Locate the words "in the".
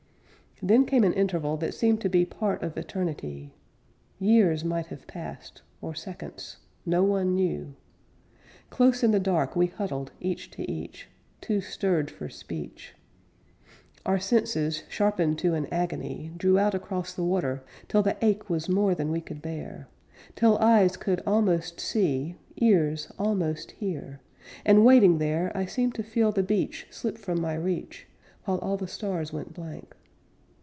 9.01-9.19